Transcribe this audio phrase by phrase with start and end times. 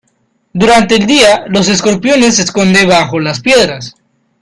[0.51, 3.93] Durante el día los escorpiones se esconden bajo las piedras.